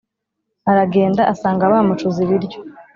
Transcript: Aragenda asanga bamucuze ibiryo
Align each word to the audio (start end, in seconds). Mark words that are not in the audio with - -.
Aragenda 0.71 1.21
asanga 1.33 1.71
bamucuze 1.71 2.19
ibiryo 2.25 2.59